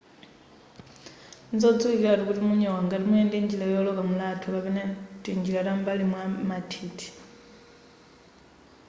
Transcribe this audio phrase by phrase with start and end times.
[1.55, 4.83] nzodziwikilatu kuti munyowa ngati muyenda njira yooloka mulatho kapena
[5.23, 7.07] tinjira tam'mbali mwa mathithi